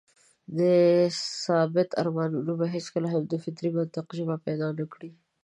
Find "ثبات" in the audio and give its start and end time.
1.43-1.89